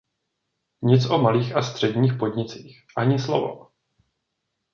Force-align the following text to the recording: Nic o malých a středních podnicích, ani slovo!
Nic 0.81 1.09
o 1.09 1.17
malých 1.17 1.55
a 1.55 1.61
středních 1.61 2.13
podnicích, 2.19 2.85
ani 2.97 3.19
slovo! 3.19 3.67